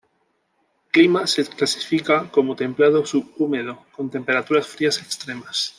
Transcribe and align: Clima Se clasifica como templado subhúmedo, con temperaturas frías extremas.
Clima 0.91 1.27
Se 1.27 1.45
clasifica 1.45 2.27
como 2.31 2.55
templado 2.55 3.05
subhúmedo, 3.05 3.85
con 3.95 4.09
temperaturas 4.09 4.65
frías 4.65 4.97
extremas. 4.99 5.69